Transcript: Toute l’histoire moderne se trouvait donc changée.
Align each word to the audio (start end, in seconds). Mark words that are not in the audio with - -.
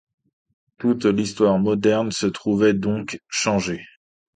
Toute 0.79 1.05
l’histoire 1.05 1.59
moderne 1.59 2.09
se 2.11 2.25
trouvait 2.25 2.73
donc 2.73 3.21
changée. 3.29 3.83